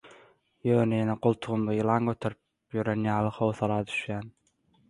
[0.69, 4.35] ýöne ýene goltugymda ýylan göterip ýören ýaly howsala düşýän.